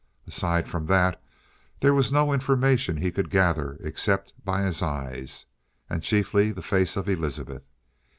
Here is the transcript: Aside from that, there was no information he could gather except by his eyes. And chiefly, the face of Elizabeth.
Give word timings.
Aside 0.25 0.67
from 0.67 0.87
that, 0.87 1.21
there 1.79 1.93
was 1.93 2.11
no 2.11 2.33
information 2.33 2.97
he 2.97 3.11
could 3.11 3.29
gather 3.29 3.77
except 3.81 4.33
by 4.43 4.63
his 4.63 4.81
eyes. 4.81 5.45
And 5.91 6.01
chiefly, 6.01 6.49
the 6.51 6.63
face 6.63 6.97
of 6.97 7.07
Elizabeth. 7.07 7.67